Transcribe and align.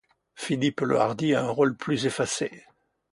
Philippe 0.33 0.81
le 0.81 0.97
Hardi 0.99 1.35
a 1.35 1.43
un 1.45 1.51
rôle 1.51 1.77
plus 1.77 2.07
effacé. 2.07 2.63